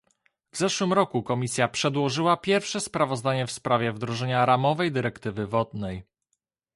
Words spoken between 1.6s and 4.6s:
przedłożyła pierwsze sprawozdanie w sprawie wdrożenia